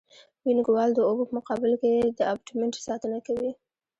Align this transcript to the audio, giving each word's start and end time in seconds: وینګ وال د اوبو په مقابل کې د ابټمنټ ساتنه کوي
وینګ 0.45 0.65
وال 0.71 0.91
د 0.95 0.99
اوبو 1.07 1.23
په 1.27 1.33
مقابل 1.39 1.71
کې 1.81 1.91
د 2.17 2.19
ابټمنټ 2.31 2.73
ساتنه 2.87 3.17
کوي 3.27 3.51